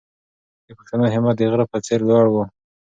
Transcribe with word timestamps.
د 0.67 0.69
پښتنو 0.77 1.05
همت 1.15 1.35
د 1.37 1.41
غره 1.51 1.65
په 1.71 1.77
څېر 1.85 1.99
لوړ 2.09 2.25
و. 2.29 2.35